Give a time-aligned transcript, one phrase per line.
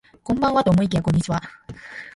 [0.23, 1.39] こんばんはと思いきやこんにちは